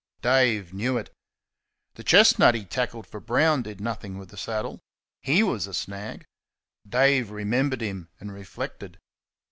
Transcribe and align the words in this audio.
Dave 0.23 0.73
knew 0.73 0.97
it. 0.97 1.13
The 1.93 2.03
chestnut 2.03 2.55
he 2.55 2.65
tackled 2.65 3.05
for 3.05 3.19
Brown 3.19 3.61
did 3.61 3.79
nothing 3.79 4.17
with 4.17 4.29
the 4.29 4.35
saddle. 4.35 4.79
HE 5.21 5.43
was 5.43 5.67
a 5.67 5.75
snag. 5.75 6.25
Dave 6.89 7.29
remembered 7.29 7.81
him 7.81 8.09
and 8.19 8.33
reflected. 8.33 8.97